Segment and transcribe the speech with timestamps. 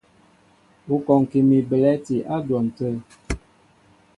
[0.93, 2.89] Ú kɔŋki mi belɛ̂ti á dwɔn tə̂.